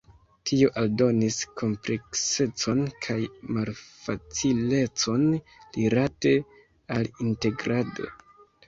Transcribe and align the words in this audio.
Tio 0.51 0.69
aldonis 0.83 1.35
kompleksecon 1.61 2.81
kaj 3.07 3.19
malfacilecon 3.59 5.29
rilate 5.79 6.37
al 6.99 7.13
integrado. 7.31 8.15